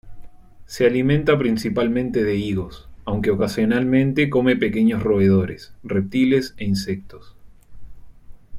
[0.65, 7.35] Se alimenta principalmente de higos, aunque ocasionalmente come pequeños roedores, reptiles e insectos.